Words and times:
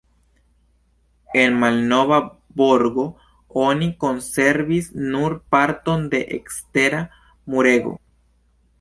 El 1.41 1.53
malnova 1.63 2.17
borgo 2.63 3.05
oni 3.67 3.91
konservis 4.07 4.91
nur 5.13 5.39
parton 5.57 6.11
de 6.17 6.27
ekstera 6.41 7.07
murego. 7.55 7.99